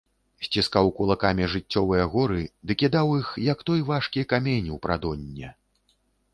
[0.45, 5.57] Сціскаў кулакамі жыццёвыя горы ды кідаў іх, як той важкі камень, у прадонне.